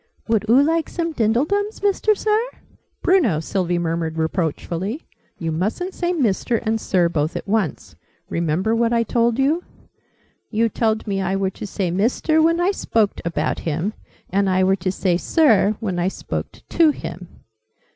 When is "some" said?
0.89-1.13